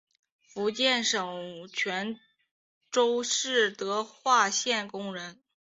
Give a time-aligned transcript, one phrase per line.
[0.47, 2.19] 福建省泉
[2.89, 5.39] 州市德化县工人。